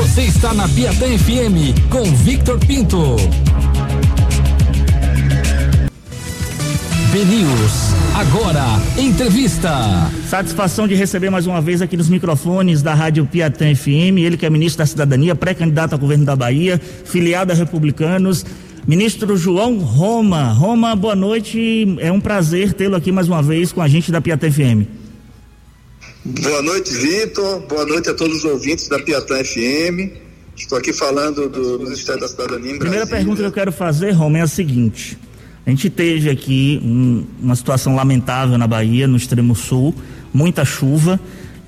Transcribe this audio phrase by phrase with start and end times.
[0.00, 3.16] Você está na Piatã FM com Victor Pinto.
[7.12, 7.92] BNews.
[8.14, 8.64] Agora,
[8.96, 9.70] entrevista.
[10.26, 14.46] Satisfação de receber mais uma vez aqui nos microfones da Rádio Piatã FM, ele que
[14.46, 18.46] é ministro da Cidadania, pré-candidato ao governo da Bahia, filiado a Republicanos.
[18.86, 20.50] Ministro João Roma.
[20.54, 21.94] Roma, boa noite.
[22.00, 24.99] É um prazer tê-lo aqui mais uma vez com a gente da Piatã FM.
[26.38, 27.60] Boa noite, Vitor.
[27.66, 30.12] Boa noite a todos os ouvintes da Piatã FM.
[30.56, 32.72] Estou aqui falando do Ministério da Cidadania.
[32.72, 35.18] Em Primeira pergunta que eu quero fazer, Roma, é a seguinte.
[35.66, 39.92] A gente teve aqui um, uma situação lamentável na Bahia, no extremo sul,
[40.32, 41.18] muita chuva,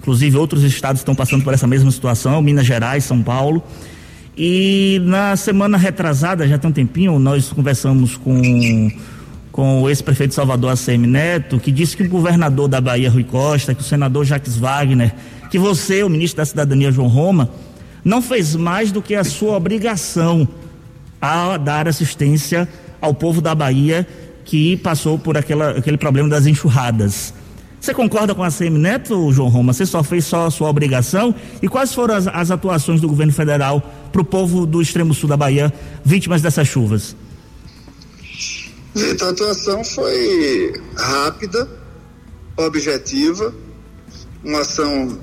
[0.01, 3.63] inclusive outros estados estão passando por essa mesma situação, Minas Gerais, São Paulo.
[4.37, 8.91] E na semana retrasada, já tem um tempinho, nós conversamos com,
[9.53, 13.75] com o ex-prefeito Salvador, ACM Neto, que disse que o governador da Bahia, Rui Costa,
[13.75, 15.15] que o senador Jacques Wagner,
[15.51, 17.51] que você, o ministro da Cidadania, João Roma,
[18.03, 20.49] não fez mais do que a sua obrigação
[21.21, 22.67] a dar assistência
[23.01, 24.09] ao povo da Bahia
[24.45, 27.35] que passou por aquela, aquele problema das enxurradas.
[27.79, 29.73] Você concorda com a CM Neto, João Roma?
[29.73, 31.35] Você só fez só a sua obrigação?
[31.61, 35.29] E quais foram as, as atuações do governo federal para o povo do extremo sul
[35.29, 35.73] da Bahia,
[36.05, 37.15] vítimas dessas chuvas?
[38.95, 41.67] Então, a atuação foi rápida,
[42.57, 43.55] objetiva,
[44.45, 45.19] uma ação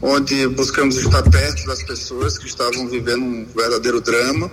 [0.00, 4.50] onde buscamos estar perto das pessoas que estavam vivendo um verdadeiro drama,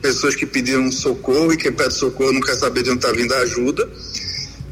[0.00, 3.34] pessoas que pediram socorro e quem pede socorro não quer saber de onde está vindo
[3.34, 3.86] a ajuda.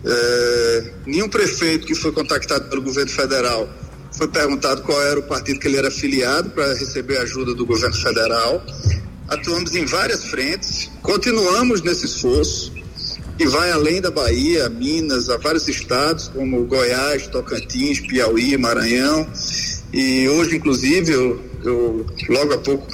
[0.07, 3.69] É, nenhum prefeito que foi contactado pelo governo federal
[4.17, 7.97] foi perguntado qual era o partido que ele era afiliado para receber ajuda do governo
[7.97, 8.65] federal.
[9.29, 12.74] Atuamos em várias frentes, continuamos nesse esforço
[13.37, 19.29] que vai além da Bahia, Minas, a vários estados como Goiás, Tocantins, Piauí, Maranhão
[19.97, 22.85] e hoje, inclusive, eu, eu logo há pouco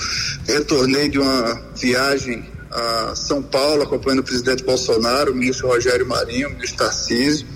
[0.46, 6.48] retornei de uma viagem a São Paulo, acompanhando o presidente Bolsonaro, o ministro Rogério Marinho,
[6.48, 7.46] o ministro Tarcísio.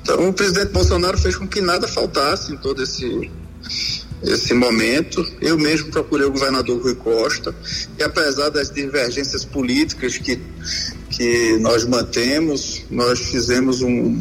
[0.00, 3.30] Então, o presidente Bolsonaro fez com que nada faltasse em todo esse,
[4.22, 5.22] esse momento.
[5.42, 7.54] Eu mesmo procurei o governador Rui Costa,
[7.98, 10.40] e apesar das divergências políticas que,
[11.18, 14.20] que nós mantemos, nós fizemos um,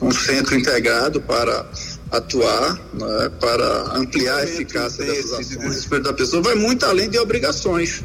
[0.00, 1.68] um centro integrado para
[2.08, 5.86] atuar né, para ampliar a eficácia dessas ações.
[6.02, 8.04] Da pessoa vai muito além de obrigações.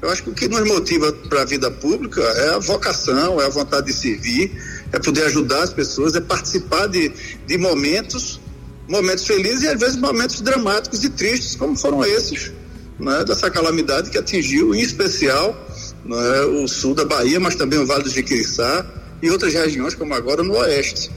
[0.00, 3.46] Eu acho que o que nos motiva para a vida pública é a vocação, é
[3.46, 4.52] a vontade de servir,
[4.92, 7.10] é poder ajudar as pessoas, é participar de,
[7.44, 8.38] de momentos,
[8.88, 12.52] momentos felizes e às vezes momentos dramáticos e tristes, como foram esses,
[13.00, 15.66] né, dessa calamidade que atingiu, em especial,
[16.08, 18.86] né, o sul da Bahia, mas também o Vale do Jiquiriçá
[19.22, 21.10] e outras regiões, como agora no Oeste.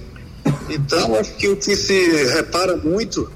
[0.70, 3.30] Então, acho que o que se repara muito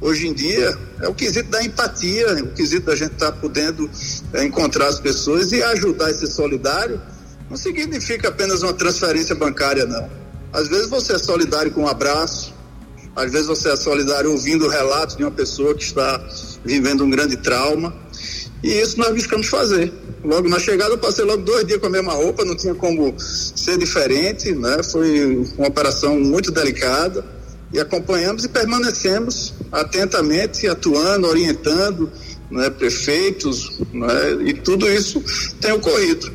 [0.00, 3.90] hoje em dia é o quesito da empatia, o quesito da gente estar tá podendo
[4.32, 7.00] é, encontrar as pessoas e ajudar e ser solidário.
[7.48, 10.10] Não significa apenas uma transferência bancária, não.
[10.52, 12.54] Às vezes você é solidário com um abraço,
[13.14, 16.22] às vezes você é solidário ouvindo o relato de uma pessoa que está
[16.64, 17.94] vivendo um grande trauma.
[18.62, 19.92] E isso nós buscamos fazer.
[20.24, 23.14] Logo na chegada eu passei logo dois dias com a mesma roupa, não tinha como
[23.18, 24.82] ser diferente, né?
[24.82, 27.24] Foi uma operação muito delicada
[27.72, 32.10] e acompanhamos e permanecemos atentamente atuando, orientando,
[32.50, 35.22] né, prefeitos, né, e tudo isso
[35.60, 36.32] tem ocorrido.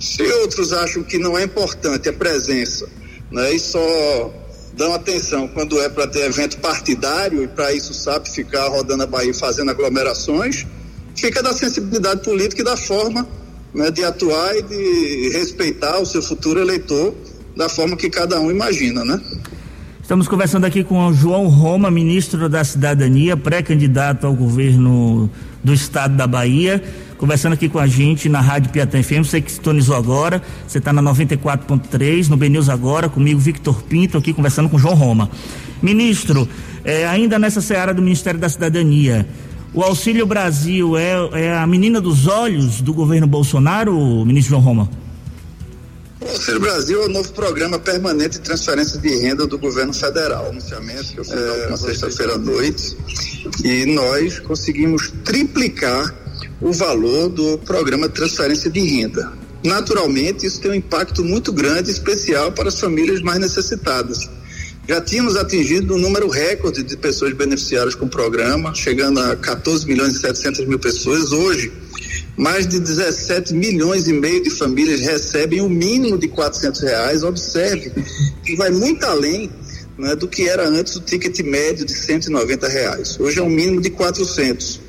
[0.00, 2.88] Se outros acham que não é importante a presença,
[3.30, 4.34] né, e só
[4.76, 9.06] dão atenção quando é para ter evento partidário e para isso sabe ficar rodando a
[9.06, 10.66] Bahia fazendo aglomerações,
[11.14, 13.26] fica da sensibilidade política e da forma
[13.74, 17.14] né, de atuar e de respeitar o seu futuro eleitor
[17.56, 19.20] da forma que cada um imagina, né?
[20.02, 25.30] Estamos conversando aqui com o João Roma, ministro da Cidadania, pré-candidato ao governo
[25.62, 26.82] do estado da Bahia,
[27.16, 30.92] conversando aqui com a gente na Rádio Piatã FM, você que sintonizou agora, você está
[30.92, 35.30] na 94.3, no BNews agora, comigo Victor Pinto, aqui conversando com João Roma.
[35.82, 36.46] Ministro,
[36.84, 39.26] eh, ainda nessa seara do Ministério da Cidadania,
[39.74, 44.90] o Auxílio Brasil é, é a menina dos olhos do governo Bolsonaro, ministro João Roma?
[46.20, 50.46] O Auxílio Brasil é o novo programa permanente de transferência de renda do governo federal.
[50.46, 52.96] Anunciamento que eu fiz é, na sexta-feira à noite.
[53.64, 56.14] E nós conseguimos triplicar
[56.60, 59.32] o valor do programa de transferência de renda.
[59.64, 64.30] Naturalmente, isso tem um impacto muito grande, especial para as famílias mais necessitadas
[64.88, 69.86] já tínhamos atingido um número recorde de pessoas beneficiadas com o programa, chegando a 14
[69.86, 71.32] milhões e 700 mil pessoas.
[71.32, 71.72] Hoje,
[72.36, 77.22] mais de 17 milhões e meio de famílias recebem o mínimo de 400 reais.
[77.22, 77.92] Observe
[78.44, 79.50] que vai muito além
[79.98, 83.18] né, do que era antes o ticket médio de 190 reais.
[83.18, 84.80] Hoje é um mínimo de 400.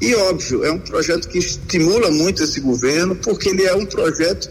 [0.00, 4.50] E óbvio, é um projeto que estimula muito esse governo, porque ele é um projeto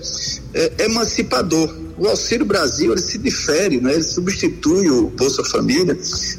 [0.54, 1.74] é, emancipador.
[2.02, 3.94] O Auxílio Brasil ele se difere, né?
[3.94, 5.96] ele substitui o Bolsa Família,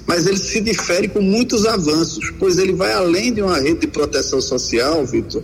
[0.09, 3.87] mas ele se difere com muitos avanços, pois ele vai além de uma rede de
[3.87, 5.41] proteção social, Vitor,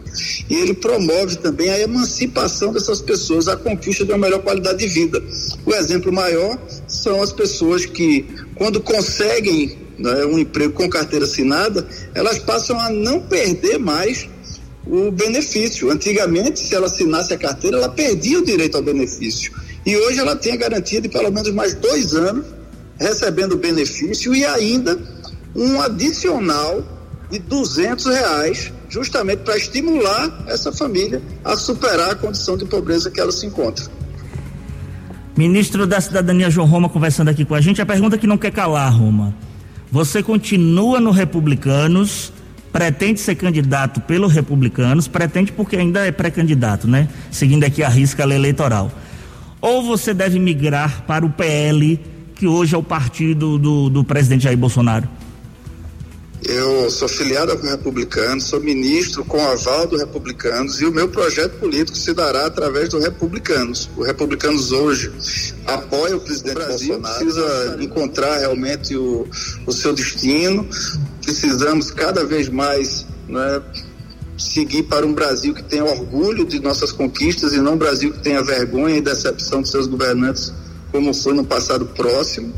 [0.51, 4.89] e ele promove também a emancipação dessas pessoas, a conquista de uma melhor qualidade de
[4.89, 5.23] vida.
[5.65, 8.27] O exemplo maior são as pessoas que,
[8.57, 14.29] quando conseguem né, um emprego com carteira assinada, elas passam a não perder mais
[14.85, 15.93] o benefício.
[15.93, 19.53] Antigamente, se ela assinasse a carteira, ela perdia o direito ao benefício.
[19.89, 22.45] E hoje ela tem a garantia de pelo menos mais dois anos
[23.01, 25.01] recebendo benefício e ainda
[25.57, 26.85] um adicional
[27.31, 33.19] de duzentos reais, justamente para estimular essa família a superar a condição de pobreza que
[33.19, 33.87] ela se encontra.
[35.35, 37.81] Ministro da Cidadania João Roma conversando aqui com a gente.
[37.81, 39.35] A pergunta que não quer calar, Roma.
[39.91, 42.31] Você continua no Republicanos,
[42.71, 47.09] pretende ser candidato pelo Republicanos, pretende porque ainda é pré-candidato, né?
[47.31, 48.93] Seguindo aqui a risca eleitoral
[49.61, 52.01] ou você deve migrar para o PL,
[52.35, 55.09] que hoje é o partido do, do presidente Jair Bolsonaro?
[56.45, 61.59] Eu sou filiado ao Republicano, sou ministro com aval do Republicanos e o meu projeto
[61.59, 63.91] político se dará através do Republicanos.
[63.97, 65.13] O Republicanos hoje
[65.67, 69.27] apoia o presidente Brasil, Bolsonaro, precisa encontrar realmente o,
[69.67, 70.67] o seu destino.
[71.23, 73.61] Precisamos cada vez mais né,
[74.39, 78.21] seguir para um Brasil que tenha orgulho de nossas conquistas e não um Brasil que
[78.21, 80.53] tenha vergonha e decepção de seus governantes,
[80.93, 82.55] como foi no passado próximo.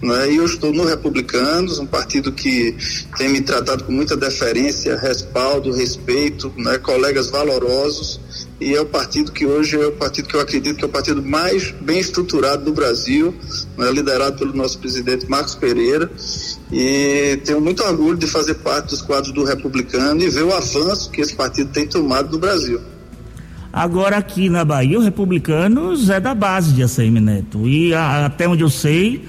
[0.00, 0.32] Né?
[0.32, 2.76] E eu estou no Republicanos, um partido que
[3.18, 6.78] tem me tratado com muita deferência, respaldo, respeito, né?
[6.78, 8.20] colegas valorosos
[8.58, 10.90] e é o partido que hoje é o partido que eu acredito que é o
[10.90, 13.34] partido mais bem estruturado do Brasil,
[13.76, 16.10] né, liderado pelo nosso presidente Marcos Pereira.
[16.72, 21.10] E tenho muito orgulho de fazer parte dos quadros do Republicano e ver o avanço
[21.10, 22.80] que esse partido tem tomado no Brasil.
[23.72, 27.68] Agora aqui na Bahia, o Republicanos é da base de ACM Neto.
[27.68, 29.22] E a, até onde eu sei,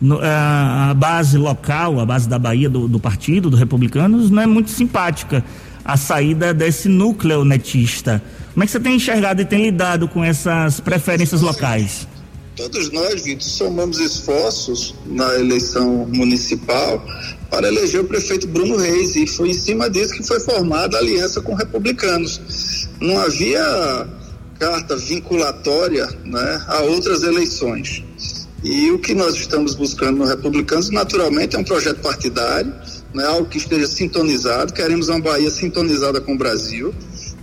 [0.00, 4.42] no, a, a, base local, a base da Bahia do, do partido, do Republicanos, não
[4.42, 5.42] é muito simpática
[5.84, 8.22] a saída desse núcleo netista.
[8.52, 12.06] Como é que você tem enxergado e tem lidado com essas preferências locais?
[12.60, 17.02] Todos nós, Vitor, somamos esforços na eleição municipal
[17.48, 21.00] para eleger o prefeito Bruno Reis e foi em cima disso que foi formada a
[21.00, 22.86] aliança com republicanos.
[23.00, 24.06] Não havia
[24.58, 28.04] carta vinculatória né, a outras eleições.
[28.62, 32.74] E o que nós estamos buscando no Republicanos, naturalmente, é um projeto partidário,
[33.14, 34.74] né, algo que esteja sintonizado.
[34.74, 36.94] Queremos uma Bahia sintonizada com o Brasil.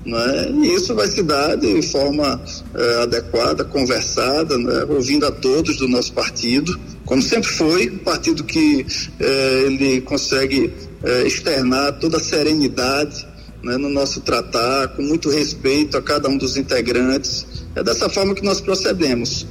[0.08, 0.50] Né?
[0.64, 2.42] E isso vai se dar de forma
[2.74, 4.86] eh, adequada, conversada, né?
[4.88, 8.86] ouvindo a todos do nosso partido, como sempre foi, um partido que
[9.20, 10.74] eh, ele consegue
[11.04, 13.28] eh, externar toda a serenidade
[13.62, 17.46] né, no nosso tratar, com muito respeito a cada um dos integrantes.
[17.76, 19.46] É dessa forma que nós procedemos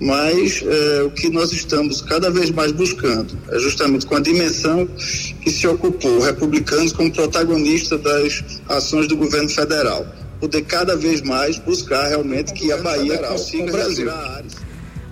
[0.00, 4.88] mas é, o que nós estamos cada vez mais buscando é justamente com a dimensão
[5.42, 10.06] que se ocupou, republicanos como protagonista das ações do governo federal,
[10.40, 14.10] poder cada vez mais buscar realmente que a Bahia federal, consiga o Brasil.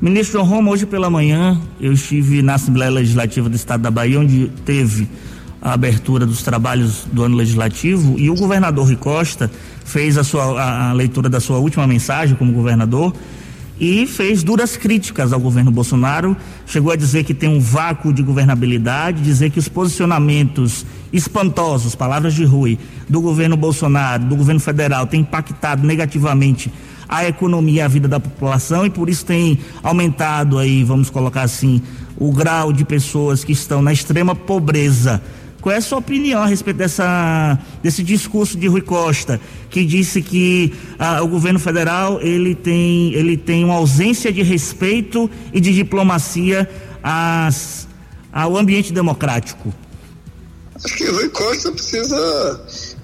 [0.00, 4.50] Ministro Roma, hoje pela manhã eu estive na Assembleia Legislativa do Estado da Bahia, onde
[4.64, 5.06] teve
[5.60, 9.50] a abertura dos trabalhos do ano legislativo e o governador Rui Costa
[9.84, 13.12] fez a sua a, a leitura da sua última mensagem como governador
[13.80, 16.36] e fez duras críticas ao governo Bolsonaro.
[16.66, 22.34] Chegou a dizer que tem um vácuo de governabilidade, dizer que os posicionamentos espantosos, palavras
[22.34, 26.72] de Rui, do governo Bolsonaro, do governo federal, têm impactado negativamente
[27.08, 31.42] a economia e a vida da população e por isso tem aumentado aí, vamos colocar
[31.42, 31.80] assim,
[32.16, 35.22] o grau de pessoas que estão na extrema pobreza.
[35.60, 40.22] Qual é a sua opinião a respeito dessa, desse discurso de Rui Costa, que disse
[40.22, 45.74] que ah, o governo federal ele tem, ele tem uma ausência de respeito e de
[45.74, 46.68] diplomacia
[47.02, 47.88] às,
[48.32, 49.74] ao ambiente democrático?
[50.84, 52.60] Acho que Rui Costa precisa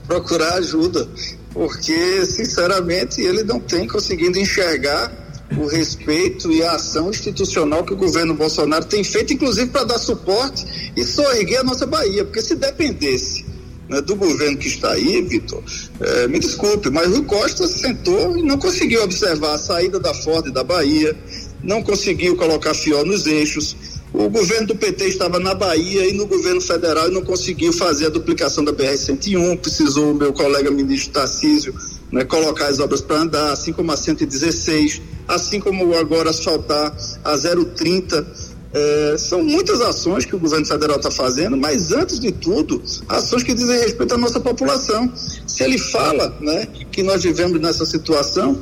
[0.06, 1.08] procurar ajuda,
[1.52, 5.23] porque, sinceramente, ele não tem conseguido enxergar
[5.56, 9.98] o respeito e a ação institucional que o governo Bolsonaro tem feito, inclusive para dar
[9.98, 10.64] suporte
[10.96, 13.44] e soerguer a nossa Bahia, porque se dependesse
[13.88, 15.62] né, do governo que está aí, Vitor,
[16.00, 20.50] é, me desculpe, mas Rui Costa sentou e não conseguiu observar a saída da Ford
[20.50, 21.16] da Bahia,
[21.62, 23.76] não conseguiu colocar fiel nos eixos.
[24.12, 28.06] O governo do PT estava na Bahia e no governo federal e não conseguiu fazer
[28.06, 29.58] a duplicação da BR-101.
[29.58, 31.74] Precisou o meu colega ministro Tarcísio
[32.14, 37.36] né, colocar as obras para andar, assim como a 116, assim como agora asfaltar a
[37.36, 42.82] 030 É, são muitas ações que o governo federal está fazendo, mas antes de tudo,
[43.08, 45.12] ações que dizem respeito à nossa população.
[45.46, 48.58] Se ele fala né, que nós vivemos nessa situação,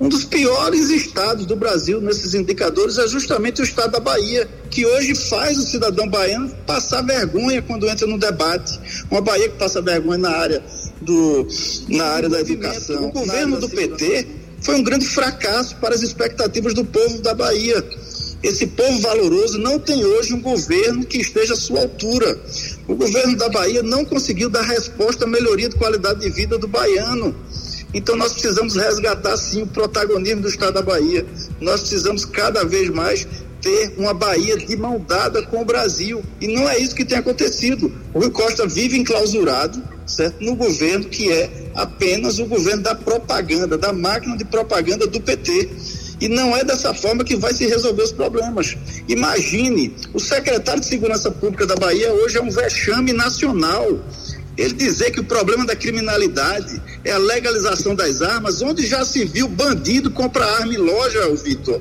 [0.00, 4.84] um dos piores estados do Brasil nesses indicadores é justamente o estado da Bahia, que
[4.84, 8.80] hoje faz o cidadão baiano passar vergonha quando entra no debate.
[9.08, 10.64] Uma Bahia que passa vergonha na área,
[11.04, 11.46] do,
[11.88, 13.08] na área da educação.
[13.08, 14.26] O governo do PT
[14.60, 17.84] foi um grande fracasso para as expectativas do povo da Bahia.
[18.42, 22.38] Esse povo valoroso não tem hoje um governo que esteja à sua altura.
[22.86, 26.68] O governo da Bahia não conseguiu dar resposta à melhoria de qualidade de vida do
[26.68, 27.34] baiano.
[27.94, 31.24] Então nós precisamos resgatar sim o protagonismo do Estado da Bahia.
[31.60, 33.26] Nós precisamos cada vez mais
[33.62, 36.22] ter uma Bahia de mão dada com o Brasil.
[36.38, 37.90] E não é isso que tem acontecido.
[38.12, 40.42] O Rui Costa vive enclausurado, certo?
[40.42, 45.70] No governo que é apenas o governo da propaganda, da máquina de propaganda do PT.
[46.20, 48.76] E não é dessa forma que vai se resolver os problemas.
[49.08, 53.98] Imagine, o secretário de Segurança Pública da Bahia hoje é um vexame nacional.
[54.56, 59.24] Ele dizer que o problema da criminalidade é a legalização das armas, onde já se
[59.24, 61.80] viu bandido comprar arma em loja, Vitor.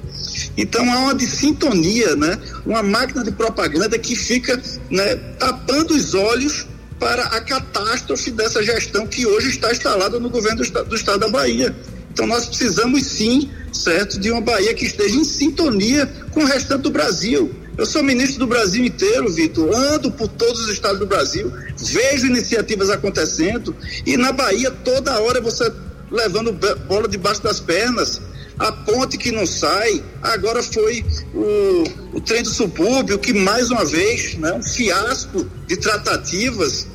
[0.57, 2.39] Então há uma de sintonia, né?
[2.65, 6.65] Uma máquina de propaganda que fica né, tapando os olhos
[7.03, 11.19] para a catástrofe dessa gestão que hoje está instalada no governo do, estado, do estado
[11.19, 11.75] da Bahia.
[12.13, 16.83] Então nós precisamos sim, certo, de uma Bahia que esteja em sintonia com o restante
[16.83, 17.53] do Brasil.
[17.77, 22.27] Eu sou ministro do Brasil inteiro, Vitor, ando por todos os estados do Brasil, vejo
[22.27, 25.69] iniciativas acontecendo e na Bahia toda hora você
[26.09, 26.53] levando
[26.87, 28.21] bola debaixo das pernas.
[28.59, 31.83] A ponte que não sai, agora foi o,
[32.13, 36.92] o trem do subúrbio, que mais uma vez, né, um fiasco de tratativas.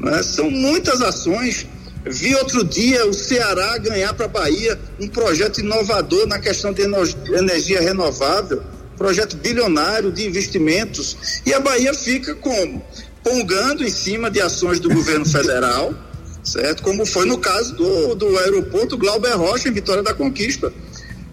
[0.00, 1.66] Né, são muitas ações
[2.04, 6.82] Vi outro dia o Ceará ganhar para a Bahia um projeto inovador na questão de
[6.82, 8.62] energia renovável,
[8.96, 12.82] projeto bilionário de investimentos, e a Bahia fica como?
[13.22, 15.94] Pongando em cima de ações do governo federal,
[16.42, 16.82] certo?
[16.82, 20.72] Como foi no caso do, do aeroporto Glauber Rocha em Vitória da Conquista.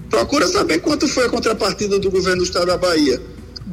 [0.10, 3.22] Procura saber quanto foi a contrapartida do governo do estado da Bahia.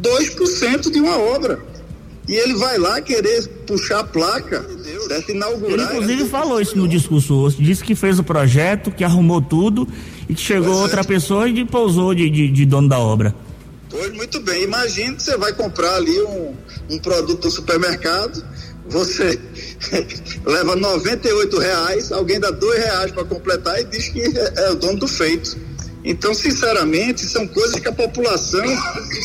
[0.00, 1.60] 2% de uma obra.
[2.26, 4.64] E ele vai lá querer puxar a placa,
[5.06, 5.30] certo?
[5.30, 5.72] Inaugurar.
[5.72, 9.86] Ele inclusive falou isso no discurso hoje, disse que fez o projeto, que arrumou tudo
[10.28, 11.04] e que chegou pois outra é.
[11.04, 13.34] pessoa e pousou de, de, de, dono da obra.
[13.90, 16.54] Pois muito bem, imagine que você vai comprar ali um,
[16.90, 18.42] um produto do supermercado,
[18.88, 19.38] você
[20.46, 24.76] leva 98 reais, alguém dá dois reais para completar e diz que é, é o
[24.76, 25.56] dono do feito.
[26.04, 28.62] Então, sinceramente, são coisas que a população,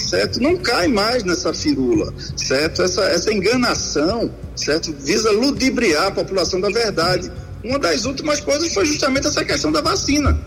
[0.10, 2.82] certo, não cai mais nessa firula, certo?
[2.82, 7.30] Essa, essa enganação, certo, visa ludibriar a população da verdade.
[7.62, 10.40] Uma das últimas coisas foi justamente essa questão da vacina.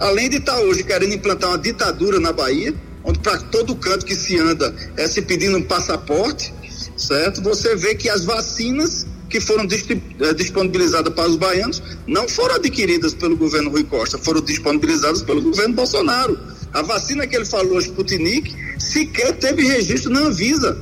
[0.00, 2.74] Além de estar hoje querendo implantar uma ditadura na Bahia,
[3.04, 6.52] onde para todo canto que se anda é se pedindo um passaporte,
[6.96, 7.40] certo?
[7.42, 13.12] Você vê que as vacinas que foram eh, disponibilizadas para os baianos não foram adquiridas
[13.12, 16.38] pelo governo Rui Costa, foram disponibilizadas pelo governo Bolsonaro.
[16.72, 20.78] A vacina que ele falou, Sputnik, sequer teve registro na Anvisa.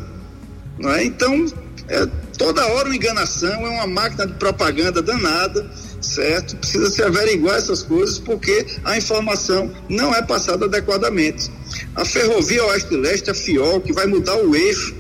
[0.79, 1.05] Não é?
[1.05, 1.47] Então,
[1.89, 2.07] é
[2.39, 5.69] toda hora uma enganação, é uma máquina de propaganda danada,
[6.01, 6.57] certo?
[6.57, 11.51] Precisa se averiguar essas coisas porque a informação não é passada adequadamente.
[11.97, 14.95] A ferrovia Oeste-Leste, a FIOL, que vai mudar o eixo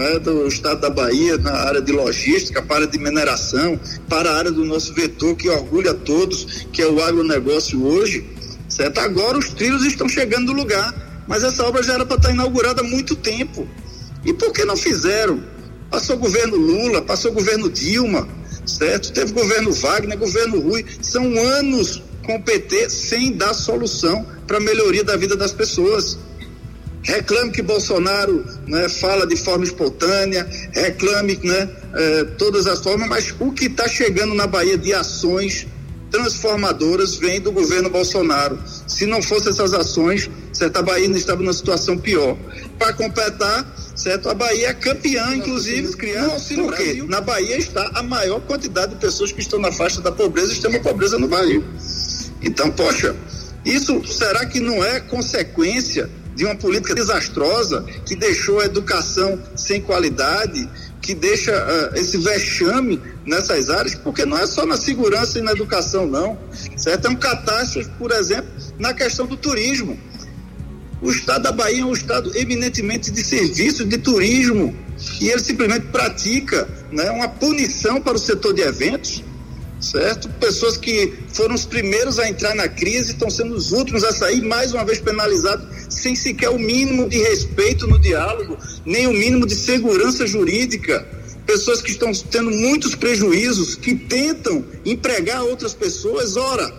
[0.00, 4.30] é, do estado da Bahia, na área de logística, para a área de mineração, para
[4.30, 8.24] a área do nosso vetor que orgulha todos, que é o agronegócio hoje,
[8.68, 8.98] certo?
[8.98, 12.80] Agora os trilhos estão chegando no lugar, mas essa obra já era para estar inaugurada
[12.80, 13.68] há muito tempo.
[14.24, 15.42] E por que não fizeram?
[15.90, 18.26] Passou o governo Lula, passou o governo Dilma,
[18.64, 19.12] certo?
[19.12, 24.60] Teve governo Wagner, governo Rui, são anos com o PT sem dar solução para a
[24.60, 26.18] melhoria da vida das pessoas
[27.02, 33.34] reclame que Bolsonaro né, fala de forma espontânea, reclame né, eh, todas as formas, mas
[33.40, 35.66] o que está chegando na Bahia de ações
[36.12, 38.58] transformadoras vem do governo Bolsonaro.
[38.86, 42.36] Se não fossem essas ações, certo, a Bahia estava numa situação pior.
[42.78, 48.02] Para completar, certo, a Bahia é campeã, inclusive, criando auxílio porque na Bahia está a
[48.02, 51.62] maior quantidade de pessoas que estão na faixa da pobreza, extrema pobreza no Bahia.
[52.42, 53.16] Então, poxa,
[53.64, 59.80] isso será que não é consequência de uma política desastrosa que deixou a educação sem
[59.80, 60.68] qualidade,
[61.00, 65.52] que deixa uh, esse vexame nessas áreas, porque não é só na segurança e na
[65.52, 66.38] educação, não.
[66.76, 67.06] Certo?
[67.06, 69.98] É um catástrofe, por exemplo, na questão do turismo.
[71.02, 74.74] O estado da Bahia é um estado eminentemente de serviço, de turismo,
[75.20, 79.24] e ele simplesmente pratica né, uma punição para o setor de eventos,
[79.82, 80.28] certo?
[80.40, 84.40] Pessoas que foram os primeiros a entrar na crise estão sendo os últimos a sair,
[84.40, 89.46] mais uma vez penalizados, sem sequer o mínimo de respeito no diálogo, nem o mínimo
[89.46, 91.06] de segurança jurídica.
[91.44, 96.36] Pessoas que estão tendo muitos prejuízos, que tentam empregar outras pessoas.
[96.36, 96.72] Ora,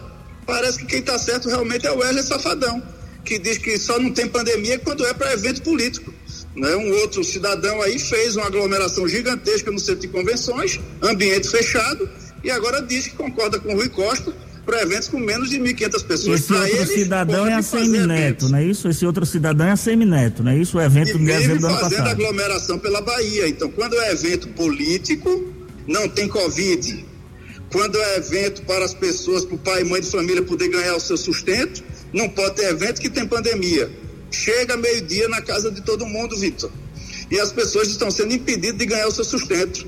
[0.46, 2.82] parece que quem está certo realmente é o Wesley Safadão,
[3.26, 6.14] que diz que só não tem pandemia quando é para evento político.
[6.56, 6.76] Né?
[6.76, 12.10] Um outro cidadão aí fez uma aglomeração gigantesca no centro de convenções, ambiente fechado,
[12.44, 14.34] e agora diz que concorda com o Rui Costa
[14.66, 16.40] para eventos com menos de 1.500 pessoas.
[16.42, 18.88] Esse outro ele, cidadão é a Semineto, não é isso?
[18.88, 20.78] Esse outro cidadão é a Semineto, não é isso?
[20.78, 21.92] O evento do dezembro do ano passado.
[21.92, 23.48] fazendo aglomeração pela Bahia.
[23.48, 25.54] Então, quando é evento político,
[25.88, 27.06] não tem Covid.
[27.72, 30.96] Quando é evento para as pessoas, para o pai e mãe de família poder ganhar
[30.96, 31.84] o seu sustento,
[32.14, 33.92] não pode ter evento que tem pandemia.
[34.32, 36.72] Chega meio-dia na casa de todo mundo, Vitor.
[37.30, 39.88] E as pessoas estão sendo impedidas de ganhar o seu sustento.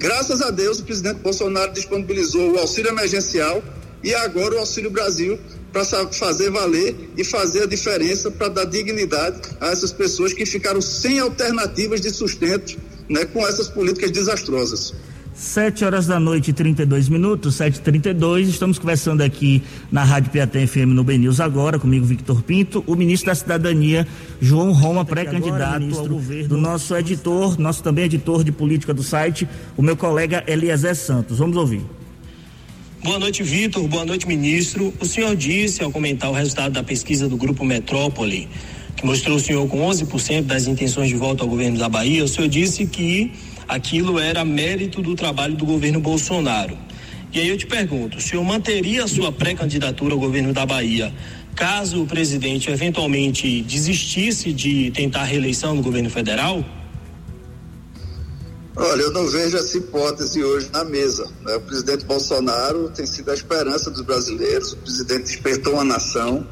[0.00, 3.62] Graças a Deus, o presidente Bolsonaro disponibilizou o auxílio emergencial
[4.02, 5.38] e agora o Auxílio Brasil
[5.70, 10.80] para fazer valer e fazer a diferença para dar dignidade a essas pessoas que ficaram
[10.80, 12.78] sem alternativas de sustento
[13.10, 14.94] né, com essas políticas desastrosas.
[15.40, 18.46] 7 horas da noite, 32 minutos, 7h32.
[18.46, 23.28] Estamos conversando aqui na Rádio Piatã FM no BNews agora, comigo, Victor Pinto, o ministro
[23.28, 24.06] da Cidadania,
[24.38, 29.48] João Roma, pré-candidato ao governo do nosso editor, nosso também editor de política do site,
[29.78, 31.38] o meu colega Eliezer Santos.
[31.38, 31.80] Vamos ouvir.
[33.02, 33.88] Boa noite, Vitor.
[33.88, 34.92] Boa noite, ministro.
[35.00, 38.46] O senhor disse, ao comentar o resultado da pesquisa do Grupo Metrópole,
[38.94, 42.28] que mostrou o senhor com 11% das intenções de volta ao governo da Bahia, o
[42.28, 43.32] senhor disse que
[43.70, 46.76] aquilo era mérito do trabalho do governo Bolsonaro.
[47.32, 51.12] E aí eu te pergunto, o senhor manteria a sua pré-candidatura ao governo da Bahia
[51.54, 56.64] caso o presidente eventualmente desistisse de tentar a reeleição no governo federal?
[58.76, 61.28] Olha, eu não vejo essa hipótese hoje na mesa.
[61.42, 61.54] Né?
[61.56, 66.46] O presidente Bolsonaro tem sido a esperança dos brasileiros, o presidente despertou a nação.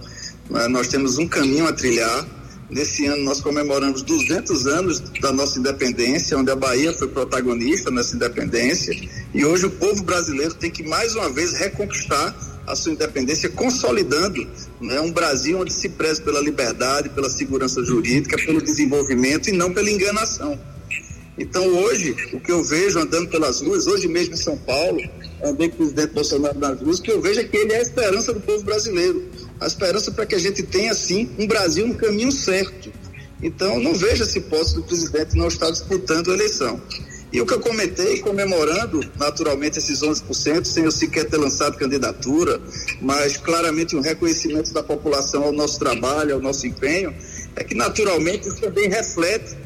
[0.50, 0.68] Né?
[0.68, 2.26] Nós temos um caminho a trilhar
[2.70, 8.14] Nesse ano nós comemoramos 200 anos da nossa independência, onde a Bahia foi protagonista nessa
[8.14, 8.94] independência.
[9.32, 14.46] E hoje o povo brasileiro tem que mais uma vez reconquistar a sua independência, consolidando
[14.82, 19.72] né, um Brasil onde se preze pela liberdade, pela segurança jurídica, pelo desenvolvimento e não
[19.72, 20.58] pela enganação.
[21.38, 25.00] Então hoje, o que eu vejo andando pelas ruas, hoje mesmo em São Paulo,
[25.42, 27.78] andei com o presidente Bolsonaro nas ruas, o que eu vejo é que ele é
[27.78, 29.24] a esperança do povo brasileiro
[29.60, 32.92] a esperança para que a gente tenha, sim, um Brasil no caminho certo.
[33.42, 36.80] Então, não vejo essa hipótese do presidente não estar disputando a eleição.
[37.32, 42.60] E o que eu comentei, comemorando naturalmente esses 11%, sem eu sequer ter lançado candidatura,
[43.02, 47.14] mas claramente um reconhecimento da população ao nosso trabalho, ao nosso empenho,
[47.54, 49.56] é que naturalmente isso também reflete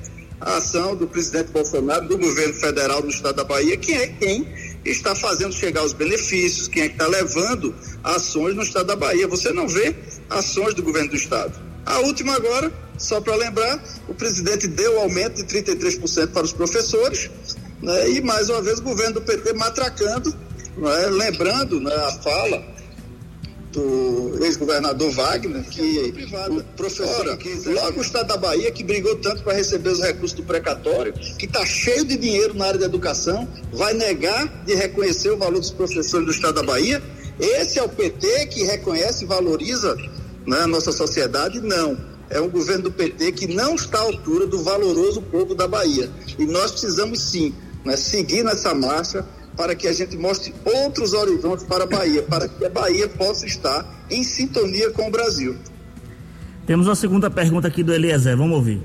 [0.41, 4.45] a ação do presidente Bolsonaro, do governo federal do estado da Bahia, que é quem
[4.85, 9.29] está fazendo chegar os benefícios, quem é que está levando ações no estado da Bahia.
[9.29, 9.95] Você não vê
[10.29, 11.59] ações do governo do estado.
[11.85, 17.31] A última agora, só para lembrar, o presidente deu aumento de 33% para os professores,
[17.83, 20.31] né, e mais uma vez o governo do PT matracando,
[20.77, 22.72] né, lembrando né, a fala
[23.73, 26.13] do ex-governador Wagner, que
[26.51, 30.43] o professor, logo o estado da Bahia, que brigou tanto para receber os recursos do
[30.43, 35.37] precatório, que está cheio de dinheiro na área da educação, vai negar de reconhecer o
[35.37, 37.03] valor dos professores do estado da Bahia?
[37.41, 39.97] Esse é o PT que reconhece e valoriza
[40.47, 41.61] né, a nossa sociedade?
[41.61, 41.97] Não.
[42.29, 46.11] É um governo do PT que não está à altura do valoroso povo da Bahia.
[46.39, 47.55] E nós precisamos sim
[47.85, 49.25] né, seguir nessa marcha
[49.57, 53.47] para que a gente mostre outros horizontes para a Bahia, para que a Bahia possa
[53.47, 55.57] estar em sintonia com o Brasil.
[56.67, 58.81] Temos uma segunda pergunta aqui do Eliezer, vamos ouvir.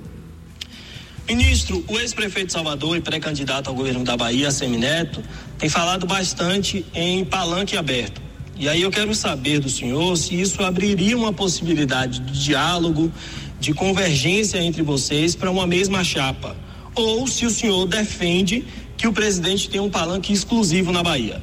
[1.28, 5.22] Ministro, o ex-prefeito de Salvador e pré-candidato ao governo da Bahia, Semineto,
[5.58, 8.22] tem falado bastante em palanque aberto.
[8.58, 13.12] E aí eu quero saber do senhor se isso abriria uma possibilidade de diálogo,
[13.60, 16.56] de convergência entre vocês para uma mesma chapa.
[16.96, 18.66] Ou se o senhor defende
[18.98, 21.42] que o presidente tem um palanque exclusivo na Bahia.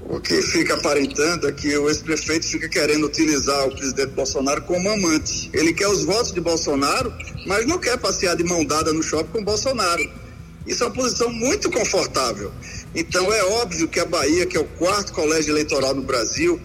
[0.00, 4.90] O que fica aparentando é que o ex-prefeito fica querendo utilizar o presidente Bolsonaro como
[4.90, 5.50] amante.
[5.52, 7.12] Ele quer os votos de Bolsonaro,
[7.46, 10.02] mas não quer passear de mão dada no shopping com Bolsonaro.
[10.66, 12.52] Isso é uma posição muito confortável.
[12.94, 16.60] Então é óbvio que a Bahia, que é o quarto colégio eleitoral no Brasil,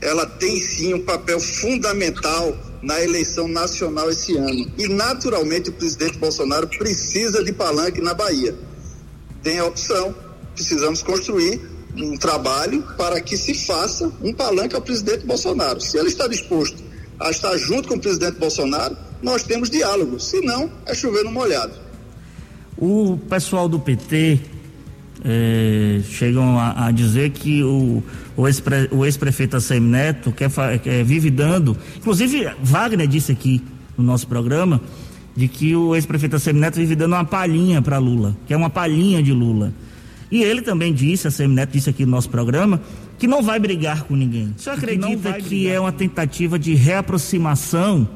[0.00, 4.72] ela tem sim um papel fundamental na eleição nacional esse ano.
[4.78, 8.56] E naturalmente o presidente Bolsonaro precisa de palanque na Bahia
[9.42, 10.14] tem a opção.
[10.54, 11.60] Precisamos construir
[11.96, 15.80] um trabalho para que se faça um palanque ao presidente Bolsonaro.
[15.80, 16.82] Se ele está disposto
[17.20, 20.18] a estar junto com o presidente Bolsonaro, nós temos diálogo.
[20.18, 21.72] Se não, é chover no molhado.
[22.76, 24.40] O pessoal do PT
[25.24, 28.02] é, chegam a, a, dizer que o,
[28.36, 30.50] o ex-prefeito ex ACM Neto quer,
[30.80, 33.62] quer, vive dando, inclusive Wagner disse aqui
[33.96, 34.80] no nosso programa,
[35.34, 38.70] de que o ex-prefeito ACM Neto vive dando uma palhinha para Lula, que é uma
[38.70, 39.72] palhinha de Lula.
[40.30, 42.80] E ele também disse, a ACM Neto disse aqui no nosso programa,
[43.18, 44.54] que não vai brigar com ninguém.
[44.56, 48.08] Você acredita que, que é uma tentativa de reaproximação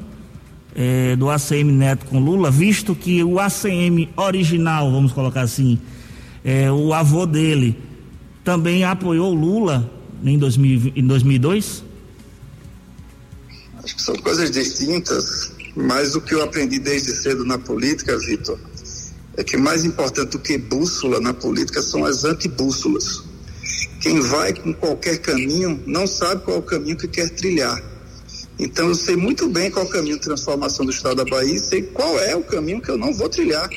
[0.75, 5.79] é, do ACM Neto com Lula, visto que o ACM original, vamos colocar assim,
[6.45, 7.77] é, o avô dele
[8.43, 9.91] também apoiou Lula
[10.23, 11.83] em, 2000, em 2002?
[13.83, 18.57] Acho que são coisas distintas, mas o que eu aprendi desde cedo na política, Vitor,
[19.37, 23.23] é que mais importante do que bússola na política são as antibússolas.
[24.01, 27.79] Quem vai com qualquer caminho não sabe qual é o caminho que quer trilhar.
[28.57, 31.53] Então eu sei muito bem qual é o caminho de transformação do Estado da Bahia
[31.53, 33.69] e sei qual é o caminho que eu não vou trilhar.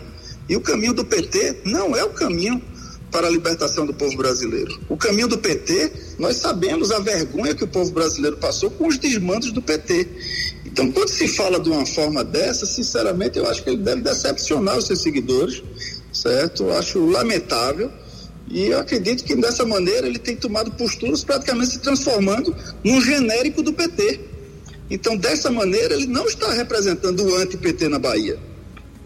[0.48, 2.62] E o caminho do PT não é o caminho
[3.10, 4.80] para a libertação do povo brasileiro.
[4.88, 8.98] O caminho do PT, nós sabemos a vergonha que o povo brasileiro passou com os
[8.98, 10.08] desmandos do PT.
[10.64, 14.78] Então, quando se fala de uma forma dessa, sinceramente, eu acho que ele deve decepcionar
[14.78, 15.62] os seus seguidores,
[16.12, 16.64] certo?
[16.64, 17.90] Eu acho lamentável.
[18.48, 23.62] E eu acredito que dessa maneira ele tem tomado posturas praticamente se transformando num genérico
[23.62, 24.20] do PT.
[24.90, 28.38] Então, dessa maneira, ele não está representando o anti-PT na Bahia.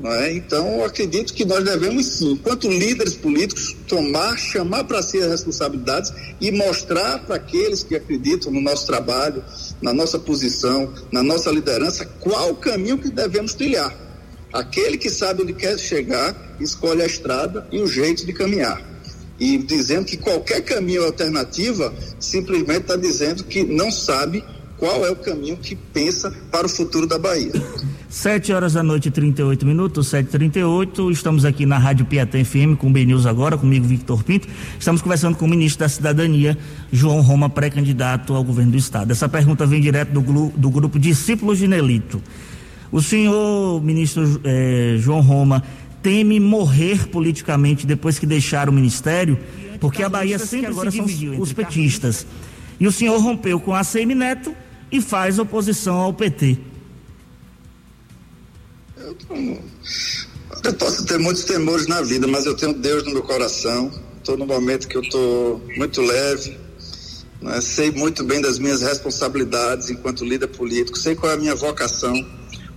[0.03, 0.33] É?
[0.33, 6.13] Então, acredito que nós devemos sim, enquanto líderes políticos, tomar, chamar para si as responsabilidades
[6.41, 9.45] e mostrar para aqueles que acreditam no nosso trabalho,
[9.81, 13.95] na nossa posição, na nossa liderança, qual o caminho que devemos trilhar.
[14.53, 18.83] Aquele que sabe onde quer chegar, escolhe a estrada e o jeito de caminhar.
[19.39, 24.45] E dizendo que qualquer caminho alternativa simplesmente está dizendo que não sabe
[24.77, 27.53] qual é o caminho que pensa para o futuro da Bahia.
[28.15, 31.11] Sete horas da noite, 38 minutos, sete trinta e oito.
[31.11, 34.47] Estamos aqui na Rádio Piatã FM com o Ben News agora, comigo Victor Pinto.
[34.79, 36.57] Estamos conversando com o ministro da Cidadania,
[36.93, 39.11] João Roma, pré-candidato ao governo do estado.
[39.11, 42.23] Essa pergunta vem direto do, do grupo Discípulos de Nelito.
[42.93, 45.61] O senhor, ministro eh, João Roma,
[46.01, 49.37] teme morrer politicamente depois que deixar o ministério?
[49.81, 51.05] Porque a Bahia sempre agora são
[51.41, 52.25] os petistas.
[52.79, 54.55] E o senhor rompeu com a ACM Neto
[54.93, 56.74] e faz oposição ao PT.
[60.65, 63.91] Eu posso ter muitos temores na vida, mas eu tenho Deus no meu coração.
[64.19, 66.57] Estou num momento que eu estou muito leve,
[67.43, 67.61] né?
[67.61, 72.15] sei muito bem das minhas responsabilidades enquanto líder político, sei qual é a minha vocação.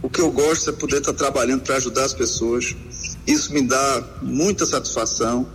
[0.02, 2.76] O que eu gosto é poder estar trabalhando para ajudar as pessoas.
[3.26, 5.48] Isso me dá muita satisfação.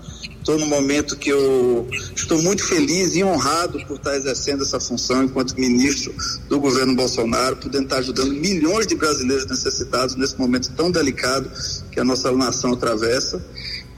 [0.42, 5.22] Estou no momento que eu estou muito feliz e honrado por estar exercendo essa função
[5.22, 6.12] enquanto ministro
[6.48, 11.48] do governo Bolsonaro, podendo estar ajudando milhões de brasileiros necessitados nesse momento tão delicado
[11.92, 13.40] que a nossa nação atravessa.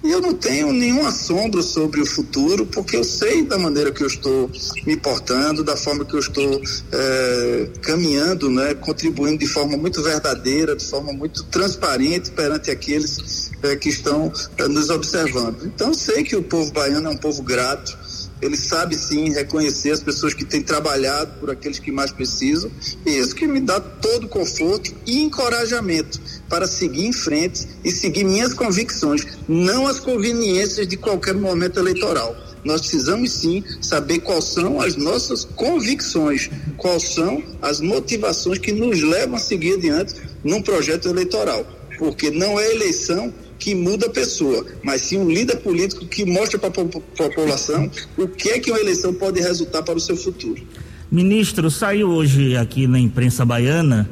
[0.04, 4.02] E eu não tenho nenhum assombro sobre o futuro, porque eu sei da maneira que
[4.02, 4.50] eu estou
[4.86, 6.60] me portando, da forma que eu estou
[6.92, 13.76] é, caminhando, né, contribuindo de forma muito verdadeira, de forma muito transparente perante aqueles é,
[13.76, 15.64] que estão é, nos observando.
[15.64, 17.96] Então, sei que o povo baiano é um povo grato,
[18.44, 22.70] ele sabe sim reconhecer as pessoas que têm trabalhado por aqueles que mais precisam,
[23.06, 28.22] e isso que me dá todo conforto e encorajamento para seguir em frente e seguir
[28.22, 32.36] minhas convicções, não as conveniências de qualquer momento eleitoral.
[32.62, 39.02] Nós precisamos sim saber quais são as nossas convicções, quais são as motivações que nos
[39.02, 41.66] levam a seguir adiante num projeto eleitoral,
[41.98, 43.32] porque não é eleição
[43.64, 46.84] que muda a pessoa, mas sim um líder político que mostra para a
[47.16, 50.62] população o que é que uma eleição pode resultar para o seu futuro.
[51.10, 54.06] Ministro, saiu hoje aqui na imprensa baiana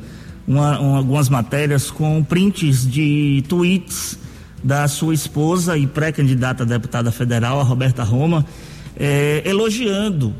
[0.48, 4.18] uma, uma, algumas matérias com prints de tweets
[4.64, 8.46] da sua esposa e pré-candidata a deputada federal, a Roberta Roma,
[8.96, 10.34] eh, elogiando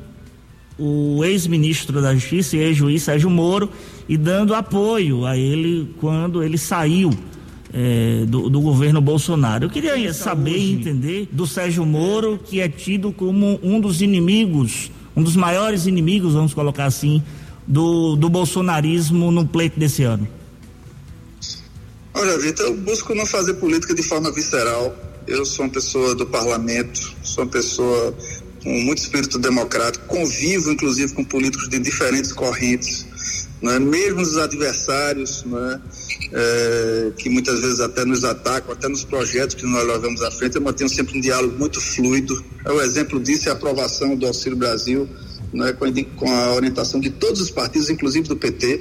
[0.79, 3.68] o ex-ministro da Justiça e ex-juiz Sérgio Moro
[4.09, 7.11] e dando apoio a ele quando ele saiu
[7.72, 9.64] é, do, do, governo Bolsonaro.
[9.64, 14.90] Eu queria saber e entender do Sérgio Moro, que é tido como um dos inimigos,
[15.16, 17.22] um dos maiores inimigos, vamos colocar assim,
[17.66, 20.28] do, do bolsonarismo no pleito desse ano.
[22.14, 24.94] Olha, Vitor, eu busco não fazer política de forma visceral.
[25.26, 28.14] Eu sou uma pessoa do parlamento, sou uma pessoa
[28.62, 33.06] com muito espírito democrático, convivo inclusive com políticos de diferentes correntes
[33.62, 33.79] né?
[33.79, 35.81] mesmo os adversários, né?
[36.33, 40.57] É, que muitas vezes até nos atacam, até nos projetos que nós levamos à frente,
[40.57, 42.42] eu mantenho sempre um diálogo muito fluido.
[42.66, 45.09] O exemplo disso é a aprovação do Auxílio Brasil,
[45.53, 45.72] né?
[45.72, 48.81] com, a, com a orientação de todos os partidos, inclusive do PT,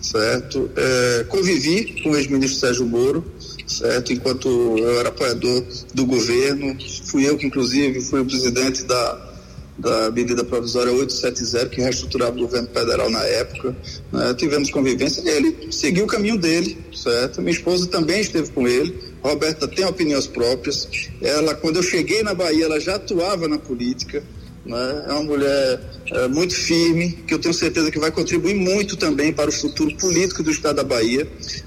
[0.00, 0.70] certo?
[0.76, 3.24] É, convivi com o ex-ministro Sérgio Moro,
[3.66, 4.12] certo?
[4.12, 6.76] Enquanto eu era apoiador do governo,
[7.12, 9.31] Fui eu que, inclusive, fui o presidente da,
[9.78, 13.74] da medida provisória 870, que reestruturava o governo federal na época.
[14.12, 14.34] Né?
[14.34, 17.40] Tivemos convivência e ele seguiu o caminho dele, certo?
[17.40, 19.12] Minha esposa também esteve com ele.
[19.22, 20.88] Roberta tem opiniões próprias.
[21.20, 24.22] Ela, quando eu cheguei na Bahia, ela já atuava na política.
[24.64, 25.04] Né?
[25.08, 25.80] É uma mulher
[26.10, 29.96] é, muito firme, que eu tenho certeza que vai contribuir muito também para o futuro
[29.96, 31.26] político do Estado da Bahia.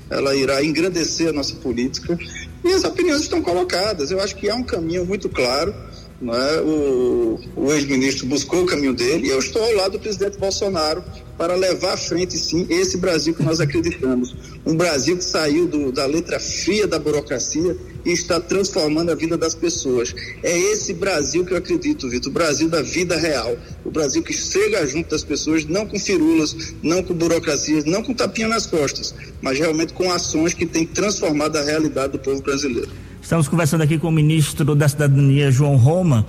[0.09, 2.17] Ela irá engrandecer a nossa política.
[2.63, 4.11] E as opiniões estão colocadas.
[4.11, 5.73] Eu acho que há um caminho muito claro.
[6.21, 6.61] Né?
[6.61, 11.03] O, o ex-ministro buscou o caminho dele e eu estou ao lado do presidente Bolsonaro
[11.37, 14.33] para levar à frente, sim, esse Brasil que nós acreditamos.
[14.65, 17.75] Um Brasil que saiu do, da letra fria da burocracia
[18.05, 20.15] e está transformando a vida das pessoas.
[20.41, 23.57] É esse Brasil que eu acredito, Vitor, o Brasil da vida real.
[23.83, 28.13] O Brasil que chega junto das pessoas, não com firulas, não com burocracias, não com
[28.13, 32.89] tapinha nas costas, mas realmente com ações que têm transformado a realidade do povo brasileiro.
[33.25, 36.27] Estamos conversando aqui com o ministro da Cidadania, João Roma.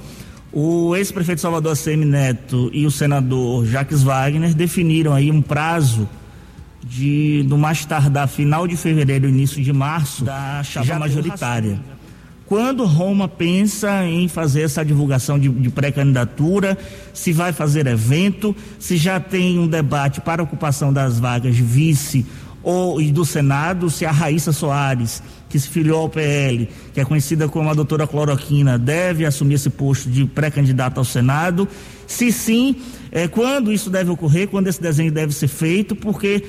[0.51, 6.09] O ex-prefeito Salvador, ACM Neto, e o senador Jacques Wagner definiram aí um prazo
[6.83, 11.79] de, no mais tardar, final de fevereiro, início de março, da chapa majoritária.
[12.47, 16.79] Quando Roma pensa em fazer essa divulgação de, de pré-candidatura,
[17.13, 22.25] se vai fazer evento, se já tem um debate para ocupação das vagas de vice
[22.63, 27.05] ou e do Senado, se a Raíssa Soares, que se filiou ao PL, que é
[27.05, 31.69] conhecida como a doutora Cloroquina, deve assumir esse posto de pré-candidata ao Senado.
[32.07, 32.77] Se sim,
[33.13, 36.45] é, quando isso deve ocorrer, quando esse desenho deve ser feito, porque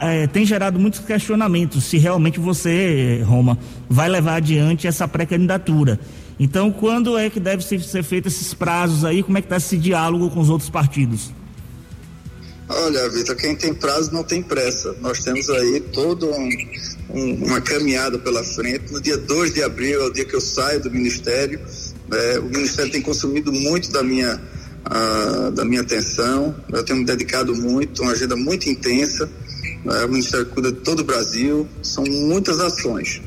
[0.00, 5.98] é, tem gerado muitos questionamentos se realmente você, Roma, vai levar adiante essa pré-candidatura.
[6.38, 9.22] Então, quando é que deve ser, ser feito esses prazos aí?
[9.22, 11.30] Como é que está esse diálogo com os outros partidos?
[12.74, 14.96] Olha, Vitor, quem tem prazo não tem pressa.
[15.00, 16.48] Nós temos aí toda um,
[17.10, 18.90] um, uma caminhada pela frente.
[18.92, 21.60] No dia 2 de abril é o dia que eu saio do Ministério.
[22.10, 24.40] É, o Ministério tem consumido muito da minha,
[25.54, 26.54] da minha atenção.
[26.72, 29.28] Eu tenho me dedicado muito, uma agenda muito intensa.
[29.84, 31.68] É, o Ministério cuida de todo o Brasil.
[31.82, 33.20] São muitas ações.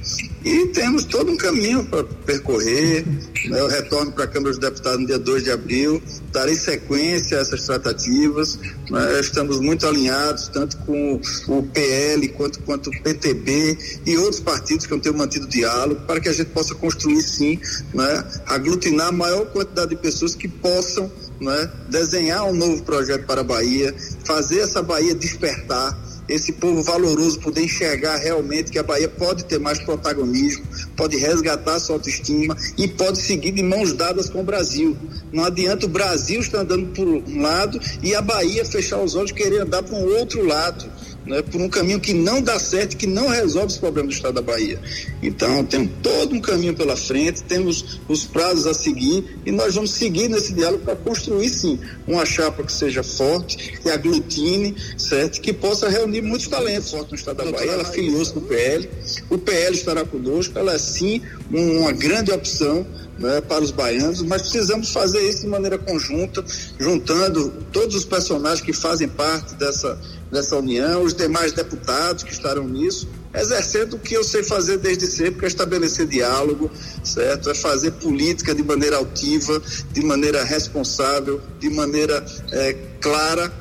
[0.45, 3.03] E temos todo um caminho para percorrer.
[3.49, 3.59] Né?
[3.59, 5.99] Eu retorno para a Câmara dos Deputados no dia 2 de abril,
[6.31, 8.59] darei sequência a essas tratativas.
[8.91, 9.19] Né?
[9.19, 14.93] Estamos muito alinhados, tanto com o PL quanto, quanto o PTB e outros partidos que
[14.93, 17.59] eu tenho mantido diálogo, para que a gente possa construir, sim,
[17.91, 18.23] né?
[18.45, 21.71] aglutinar a maior quantidade de pessoas que possam né?
[21.89, 27.63] desenhar um novo projeto para a Bahia, fazer essa Bahia despertar esse povo valoroso poder
[27.63, 33.19] enxergar realmente que a Bahia pode ter mais protagonismo, pode resgatar sua autoestima e pode
[33.19, 34.97] seguir de mãos dadas com o Brasil.
[35.31, 39.31] Não adianta o Brasil estar andando por um lado e a Bahia fechar os olhos
[39.31, 40.85] e querer andar para um outro lado
[41.25, 44.35] né, por um caminho que não dá certo, que não resolve os problemas do Estado
[44.35, 44.79] da Bahia.
[45.21, 49.91] Então, temos todo um caminho pela frente, temos os prazos a seguir e nós vamos
[49.91, 55.41] seguir nesse diálogo para construir, sim, uma chapa que seja forte, que aglutine, certo?
[55.41, 57.71] Que possa reunir muitos talentos fortes no Estado da Bahia.
[57.71, 58.89] Ela filiou-se no PL,
[59.29, 62.85] o PL estará conosco, ela é, sim, uma grande opção
[63.17, 66.43] né, para os baianos, mas precisamos fazer isso de maneira conjunta,
[66.79, 69.97] juntando todos os personagens que fazem parte dessa,
[70.31, 75.07] dessa união, os demais deputados que estarão nisso, exercendo o que eu sei fazer desde
[75.07, 76.71] sempre, que é estabelecer diálogo,
[77.03, 77.49] certo?
[77.49, 83.51] É fazer política de maneira altiva, de maneira responsável, de maneira é, clara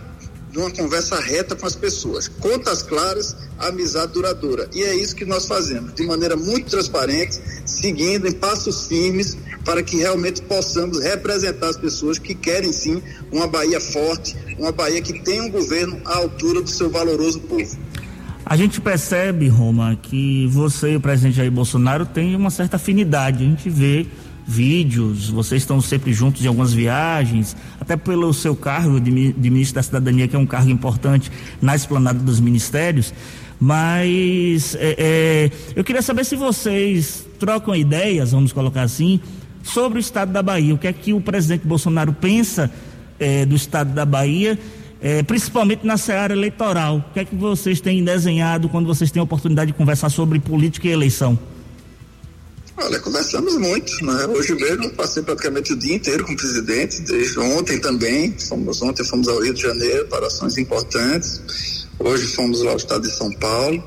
[0.55, 2.29] de uma conversa reta com as pessoas.
[2.29, 4.71] Contas claras, amizade duradoura.
[4.73, 9.83] E é isso que nós fazemos, de maneira muito transparente, seguindo em passos firmes, para
[9.83, 15.21] que realmente possamos representar as pessoas que querem sim uma Bahia forte, uma Bahia que
[15.21, 17.77] tenha um governo à altura do seu valoroso povo.
[18.47, 23.43] A gente percebe, Roma, que você e o presidente Jair Bolsonaro têm uma certa afinidade.
[23.43, 24.07] A gente vê
[24.47, 29.77] vídeos, vocês estão sempre juntos em algumas viagens, até pelo seu cargo de, de ministro
[29.77, 33.15] da Cidadania, que é um cargo importante na esplanada dos ministérios.
[33.59, 39.21] Mas é, é, eu queria saber se vocês trocam ideias, vamos colocar assim,
[39.65, 40.75] sobre o estado da Bahia.
[40.75, 42.71] O que é que o presidente Bolsonaro pensa
[43.19, 44.59] é, do estado da Bahia,
[45.01, 46.99] é, principalmente na seara eleitoral?
[46.99, 50.39] O que é que vocês têm desenhado quando vocês têm a oportunidade de conversar sobre
[50.39, 51.39] política e eleição?
[52.77, 54.27] Olha, conversamos muito, né?
[54.27, 59.05] Hoje mesmo passei praticamente o dia inteiro com o presidente, desde ontem também, fomos, ontem
[59.05, 63.31] fomos ao Rio de Janeiro para ações importantes, hoje fomos lá ao estado de São
[63.35, 63.83] Paulo,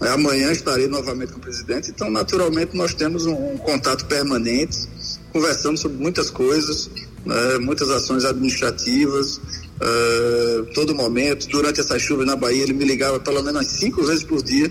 [0.00, 4.86] amanhã estarei novamente com o presidente, então naturalmente nós temos um, um contato permanente,
[5.32, 6.90] conversamos sobre muitas coisas,
[7.24, 7.58] né?
[7.58, 13.42] muitas ações administrativas, uh, todo momento, durante essa chuva na Bahia ele me ligava pelo
[13.42, 14.70] menos cinco vezes por dia,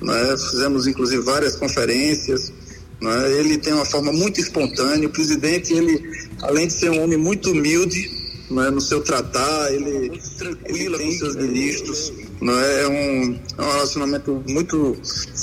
[0.00, 0.36] né?
[0.50, 2.52] fizemos inclusive várias conferências,
[3.00, 3.38] Né?
[3.38, 5.08] Ele tem uma forma muito espontânea.
[5.08, 6.02] O presidente, ele,
[6.42, 8.10] além de ser um homem muito humilde
[8.50, 12.12] né, no seu tratar, ele tranquila com seus ministros.
[12.40, 12.82] Né?
[12.82, 14.96] É, um, é um relacionamento muito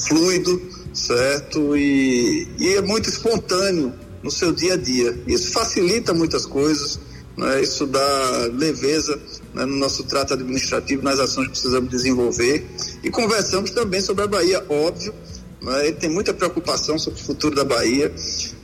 [0.08, 0.62] fluido,
[0.94, 1.76] certo?
[1.78, 3.94] E, e é muito espontâneo
[4.26, 5.16] no seu dia a dia.
[5.28, 7.00] Isso facilita muitas coisas.
[7.38, 7.62] Né?
[7.62, 9.20] Isso dá leveza
[9.54, 12.66] né, no nosso trato administrativo, nas ações que precisamos desenvolver.
[13.04, 15.14] E conversamos também sobre a Bahia, óbvio,
[15.62, 15.88] né?
[15.88, 18.12] Ele tem muita preocupação sobre o futuro da Bahia.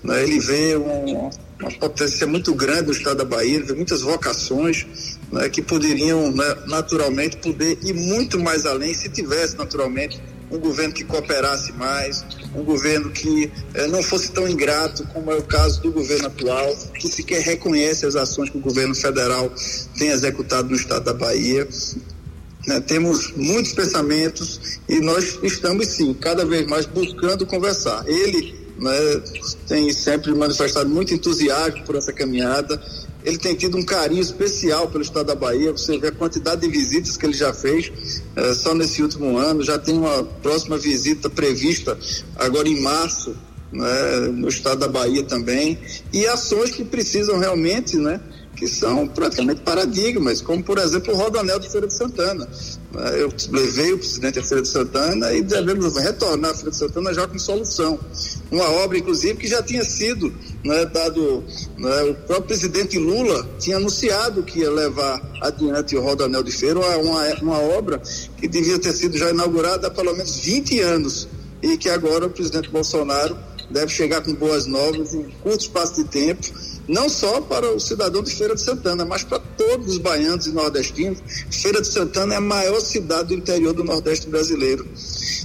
[0.03, 0.23] Né?
[0.23, 5.19] Ele vê um, uma potência muito grande do estado da Bahia, ele vê muitas vocações
[5.31, 10.19] né, que poderiam né, naturalmente poder ir muito mais além se tivesse naturalmente
[10.49, 15.35] um governo que cooperasse mais, um governo que eh, não fosse tão ingrato como é
[15.35, 19.51] o caso do governo atual, que sequer reconhece as ações que o governo federal
[19.97, 21.67] tem executado no estado da Bahia.
[22.67, 28.03] Né, temos muitos pensamentos e nós estamos sim cada vez mais buscando conversar.
[28.07, 29.21] Ele né,
[29.67, 32.81] tem sempre manifestado muito entusiasmo por essa caminhada.
[33.23, 35.71] Ele tem tido um carinho especial pelo estado da Bahia.
[35.71, 39.63] Você vê a quantidade de visitas que ele já fez eh, só nesse último ano.
[39.63, 41.97] Já tem uma próxima visita prevista
[42.35, 43.35] agora em março
[43.71, 45.77] né, no estado da Bahia também.
[46.11, 48.19] E ações que precisam realmente, né?
[48.55, 52.47] Que são praticamente paradigmas, como por exemplo o Rodanel de Feira de Santana.
[52.91, 53.21] Né?
[53.21, 57.13] Eu levei o presidente à Feira de Santana e devemos retornar à Feira de Santana
[57.13, 57.99] já com solução.
[58.51, 60.33] Uma obra, inclusive, que já tinha sido
[60.63, 61.43] né, dado.
[61.77, 66.79] Né, o próprio presidente Lula tinha anunciado que ia levar adiante o Rodanel de Feira,
[66.99, 68.01] uma, uma obra
[68.37, 71.27] que devia ter sido já inaugurada há pelo menos 20 anos
[71.61, 73.37] e que agora o presidente Bolsonaro
[73.69, 76.41] deve chegar com boas novas em curto espaço de tempo
[76.91, 80.51] não só para o cidadão de Feira de Santana, mas para todos os baianos e
[80.51, 81.19] nordestinos.
[81.49, 84.85] Feira de Santana é a maior cidade do interior do Nordeste brasileiro.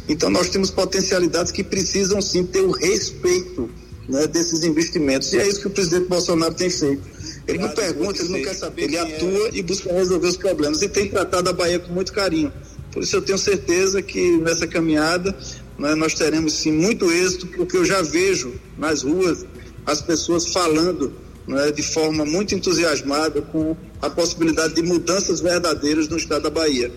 [0.08, 3.70] Então nós temos potencialidades que precisam sim ter o respeito
[4.08, 5.32] né, desses investimentos.
[5.32, 7.02] E é isso que o presidente Bolsonaro tem feito.
[7.46, 10.82] Ele não pergunta, ele não quer saber, ele atua e busca resolver os problemas.
[10.82, 12.52] E tem tratado a Bahia com muito carinho.
[12.90, 15.36] Por isso eu tenho certeza que nessa caminhada
[15.78, 19.46] né, nós teremos sim muito êxito, porque eu já vejo nas ruas
[19.86, 26.16] as pessoas falando né, de forma muito entusiasmada com a possibilidade de mudanças verdadeiras no
[26.16, 26.90] estado da Bahia.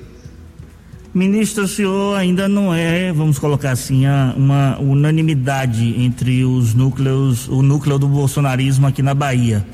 [1.14, 4.04] Ministro, o senhor ainda não é, vamos colocar assim,
[4.38, 9.66] uma unanimidade entre os núcleos, o núcleo do bolsonarismo aqui na Bahia.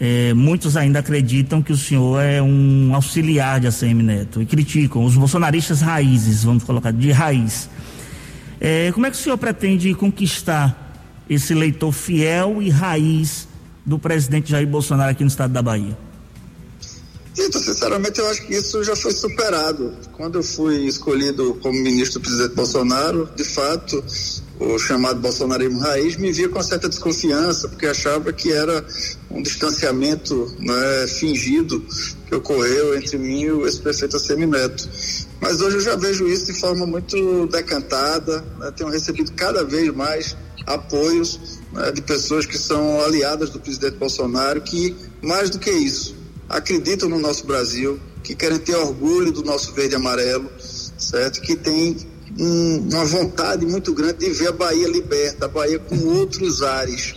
[0.00, 5.04] É, muitos ainda acreditam que o senhor é um auxiliar de ACM Neto e criticam
[5.04, 7.68] os bolsonaristas raízes, vamos colocar, de raiz.
[8.60, 10.94] É, como é que o senhor pretende conquistar
[11.28, 13.47] esse eleitor fiel e raiz
[13.88, 15.96] do presidente Jair Bolsonaro aqui no estado da Bahia?
[17.38, 19.94] Então, sinceramente, eu acho que isso já foi superado.
[20.12, 24.04] Quando eu fui escolhido como ministro do presidente Bolsonaro, de fato,
[24.58, 28.84] o chamado bolsonarismo raiz me via com certa desconfiança, porque achava que era
[29.30, 31.82] um distanciamento né, fingido
[32.26, 34.88] que ocorreu entre mim e o ex-prefeito Semineto.
[35.40, 39.94] Mas hoje eu já vejo isso de forma muito decantada, né, tenho recebido cada vez
[39.94, 45.70] mais apoios né, de pessoas que são aliadas do presidente Bolsonaro, que, mais do que
[45.70, 46.16] isso,
[46.48, 51.40] acreditam no nosso Brasil, que querem ter orgulho do nosso verde e amarelo, certo?
[51.40, 51.96] Que tem
[52.38, 57.14] um, uma vontade muito grande de ver a Bahia liberta, a Bahia com outros ares.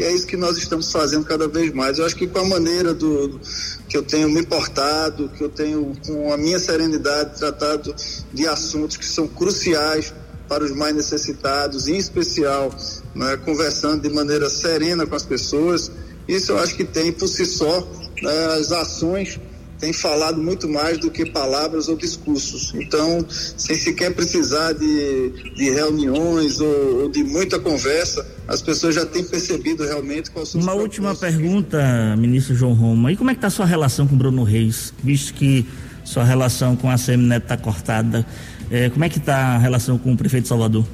[0.00, 1.98] E é isso que nós estamos fazendo cada vez mais.
[1.98, 3.40] Eu acho que com a maneira do, do
[3.86, 7.94] que eu tenho me portado, que eu tenho com a minha serenidade tratado
[8.32, 10.14] de assuntos que são cruciais
[10.48, 12.74] para os mais necessitados, em especial
[13.14, 15.92] né, conversando de maneira serena com as pessoas.
[16.26, 17.86] Isso eu acho que tem por si só
[18.22, 19.38] né, as ações
[19.80, 22.72] têm falado muito mais do que palavras ou discursos.
[22.74, 29.06] Então, sem sequer precisar de, de reuniões ou, ou, de muita conversa, as pessoas já
[29.06, 33.10] têm percebido realmente qual são Uma última pergunta, ministro João Roma.
[33.10, 35.66] E como é que está a sua relação com Bruno Reis, visto que
[36.04, 38.26] sua relação com a Semineto está cortada?
[38.70, 40.84] É, como é que está a relação com o prefeito de Salvador?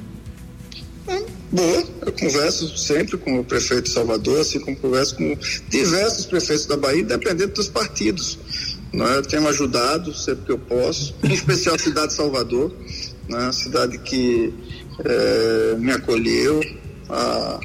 [1.51, 5.37] boa, eu converso sempre com o prefeito de Salvador, assim como converso com
[5.69, 8.37] diversos prefeitos da Bahia, independente dos partidos.
[8.93, 9.17] Né?
[9.17, 12.71] Eu tenho ajudado sempre que eu posso, em especial a cidade de Salvador,
[13.27, 13.47] né?
[13.47, 14.53] a cidade que
[15.03, 16.61] é, me acolheu,
[17.09, 17.59] a,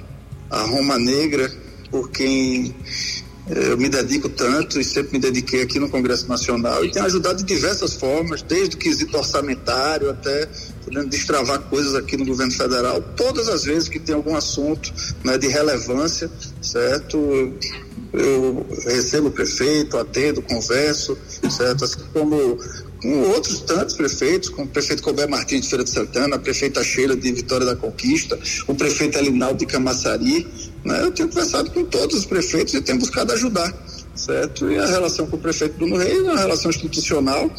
[0.51, 1.51] a Roma Negra,
[1.91, 2.75] por quem
[3.51, 7.39] eu me dedico tanto e sempre me dediquei aqui no Congresso Nacional e tenho ajudado
[7.39, 10.49] de diversas formas, desde o quesito orçamentário até
[10.85, 14.93] podendo destravar coisas aqui no governo federal, todas as vezes que tem algum assunto
[15.25, 17.53] né, de relevância, certo?
[18.13, 21.17] Eu recebo o prefeito, atendo, converso,
[21.51, 21.85] certo?
[21.85, 22.59] Assim como
[23.01, 26.85] com outros tantos prefeitos, com o prefeito Colbert Martins de Feira de Santana, a prefeita
[26.85, 28.39] Sheila de Vitória da Conquista,
[28.69, 30.47] o prefeito Elinaldo de Camaçari.
[30.85, 31.03] Né?
[31.03, 33.73] Eu tenho conversado com todos os prefeitos e tenho buscado ajudar
[34.15, 34.71] certo?
[34.71, 37.51] E a relação com o prefeito Bruno Reis é uma relação institucional,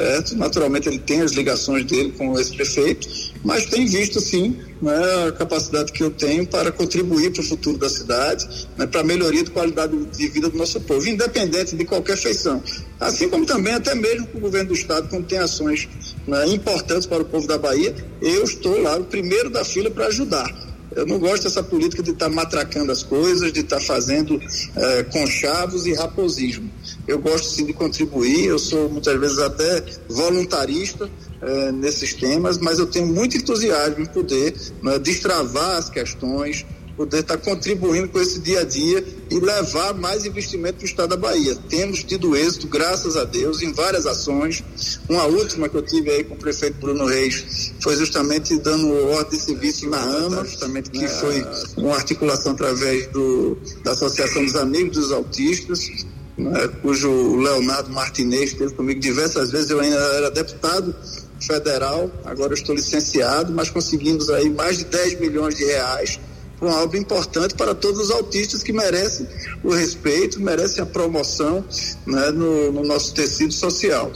[0.00, 0.34] certo?
[0.34, 3.06] Naturalmente ele tem as ligações dele com esse prefeito,
[3.44, 4.92] mas tem visto sim né,
[5.28, 9.04] a capacidade que eu tenho para contribuir para o futuro da cidade, né, para a
[9.04, 12.62] melhoria da qualidade de vida do nosso povo, independente de qualquer feição.
[12.98, 15.86] Assim como também até mesmo o governo do estado, quando tem ações
[16.26, 20.06] né, importantes para o povo da Bahia, eu estou lá o primeiro da fila para
[20.06, 23.82] ajudar eu não gosto dessa política de estar tá matracando as coisas, de estar tá
[23.82, 24.40] fazendo
[24.74, 26.68] é, conchavos e raposismo.
[27.10, 31.10] Eu gosto sim de contribuir, eu sou muitas vezes até voluntarista
[31.42, 36.64] é, nesses temas, mas eu tenho muito entusiasmo em poder né, destravar as questões,
[36.96, 41.08] poder estar contribuindo com esse dia a dia e levar mais investimento para o estado
[41.08, 41.56] da Bahia.
[41.68, 44.62] Temos tido êxito, graças a Deus, em várias ações.
[45.08, 49.36] Uma última que eu tive aí com o prefeito Bruno Reis foi justamente dando ordem
[49.36, 51.44] de serviço na AMA, justamente que foi
[51.76, 56.06] uma articulação através do, da Associação dos Amigos dos Autistas,
[56.40, 60.94] né, cujo Leonardo Martinez esteve comigo diversas vezes, eu ainda era deputado
[61.40, 66.18] federal, agora estou licenciado, mas conseguimos aí mais de 10 milhões de reais
[66.60, 69.26] uma obra importante para todos os autistas que merecem
[69.64, 71.64] o respeito, merecem a promoção
[72.06, 74.12] né, no, no, nosso tecido social.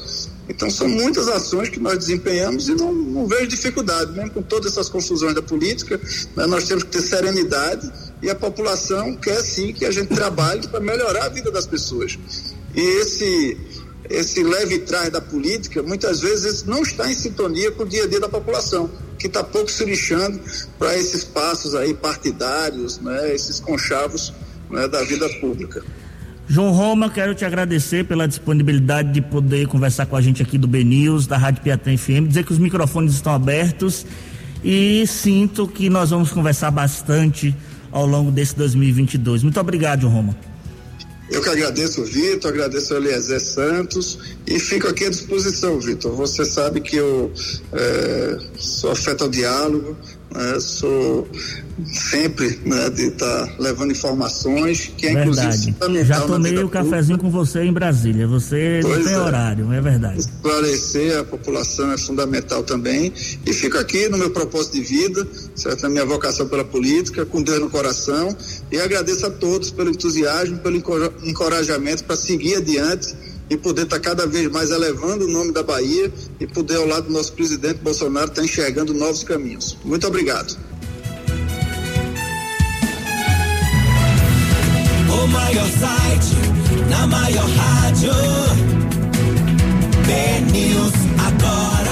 [0.46, 4.72] Então são muitas ações que nós desempenhamos e não, não vejo dificuldade, mesmo com todas
[4.72, 5.98] essas confusões da política,
[6.36, 7.90] né, nós temos que ter serenidade
[8.24, 12.18] e a população quer sim que a gente trabalhe para melhorar a vida das pessoas.
[12.74, 13.56] E esse
[14.08, 18.06] esse leve trás da política, muitas vezes não está em sintonia com o dia a
[18.06, 20.38] dia da população, que está pouco se lixando
[20.78, 24.32] para esses passos aí partidários, né, esses conchavos
[24.70, 25.82] né, da vida pública.
[26.46, 30.68] João Roma, quero te agradecer pela disponibilidade de poder conversar com a gente aqui do
[30.68, 34.04] BNews, da Rádio Piatã FM, dizer que os microfones estão abertos
[34.62, 37.54] e sinto que nós vamos conversar bastante
[37.94, 39.44] ao longo desse 2022.
[39.44, 40.36] Muito obrigado, Roma.
[41.30, 46.12] Eu que agradeço Vitor, agradeço o Eliezer Santos e fico aqui à disposição, Vitor.
[46.16, 47.32] Você sabe que eu
[47.72, 49.96] é, sou afeto ao diálogo,
[50.34, 51.26] né, sou
[51.86, 55.70] sempre né, de estar tá levando informações, que é verdade.
[55.70, 59.18] inclusive Já tomei o cafezinho com você em Brasília, você pois não tem é.
[59.18, 60.18] horário, é verdade.
[60.18, 63.12] Esclarecer a população é fundamental também
[63.46, 65.82] e fico aqui no meu propósito de vida, certo?
[65.82, 68.36] na minha vocação pela política, com Deus no coração
[68.70, 70.76] e agradeço a todos pelo entusiasmo, pelo
[71.24, 73.14] encorajamento para seguir adiante
[73.50, 76.86] e poder estar tá cada vez mais elevando o nome da Bahia e poder, ao
[76.86, 79.76] lado do nosso presidente Bolsonaro, estar tá enxergando novos caminhos.
[79.84, 80.56] Muito obrigado.
[85.08, 87.74] O maior site, na maior rádio,
[91.18, 91.83] agora.